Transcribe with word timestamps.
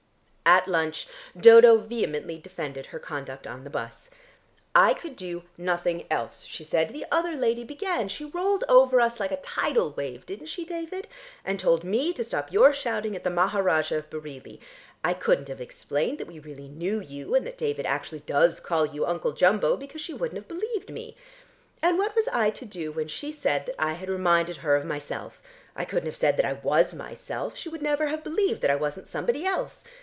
At 0.43 0.67
lunch 0.67 1.07
Dodo 1.39 1.77
vehemently 1.77 2.37
defended 2.37 2.87
her 2.87 2.99
conduct 2.99 3.47
on 3.47 3.63
the 3.63 3.69
bus. 3.69 4.09
"I 4.75 4.93
could 4.93 5.15
do 5.15 5.43
nothing 5.57 6.05
else," 6.11 6.43
she 6.43 6.65
said. 6.65 6.89
"The 6.89 7.05
other 7.09 7.37
lady 7.37 7.63
began. 7.63 8.09
She 8.09 8.25
rolled 8.25 8.65
over 8.67 8.99
us 8.99 9.17
like 9.17 9.31
a 9.31 9.37
tidal 9.39 9.91
wave, 9.91 10.25
didn't 10.25 10.47
she, 10.47 10.65
David, 10.65 11.07
and 11.45 11.57
told 11.57 11.85
me 11.85 12.11
to 12.11 12.21
stop 12.23 12.51
your 12.51 12.73
shouting 12.73 13.15
at 13.15 13.23
the 13.23 13.29
Maharajah 13.29 13.99
of 13.99 14.09
Bareilly. 14.09 14.59
I 15.05 15.13
couldn't 15.13 15.47
have 15.47 15.61
explained 15.61 16.17
that 16.17 16.27
we 16.27 16.37
really 16.37 16.67
knew 16.67 16.99
you, 16.99 17.33
and 17.33 17.47
that 17.47 17.57
David 17.57 17.85
actually 17.85 18.19
does 18.19 18.59
call 18.59 18.85
you 18.85 19.05
Uncle 19.05 19.31
Jumbo, 19.31 19.77
because 19.77 20.01
she 20.01 20.13
wouldn't 20.13 20.37
have 20.37 20.49
believed 20.49 20.89
me. 20.89 21.15
And 21.81 21.97
what 21.97 22.13
was 22.13 22.27
I 22.27 22.49
to 22.49 22.65
do 22.65 22.91
when 22.91 23.07
she 23.07 23.31
said 23.31 23.67
that 23.67 23.75
I 23.81 23.93
had 23.93 24.09
reminded 24.09 24.57
her 24.57 24.75
of 24.75 24.83
myself? 24.83 25.41
I 25.77 25.85
couldn't 25.85 26.07
have 26.09 26.17
said 26.17 26.35
that 26.37 26.45
I 26.45 26.53
was 26.61 26.93
myself. 26.93 27.55
She 27.55 27.69
would 27.69 27.81
never 27.81 28.07
have 28.07 28.21
believed 28.23 28.59
that 28.63 28.71
I 28.71 28.75
wasn't 28.75 29.07
somebody 29.07 29.45
else. 29.45 29.85